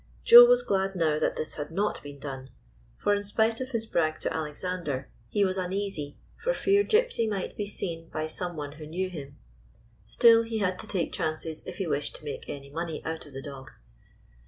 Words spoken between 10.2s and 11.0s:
he had to